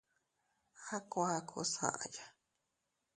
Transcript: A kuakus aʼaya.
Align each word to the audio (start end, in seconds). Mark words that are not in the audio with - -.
A 0.95 0.97
kuakus 1.09 1.73
aʼaya. 1.89 2.25